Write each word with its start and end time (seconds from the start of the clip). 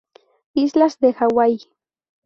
Islas 0.65 0.97
de 1.01 1.09
Hawai. 1.17 1.55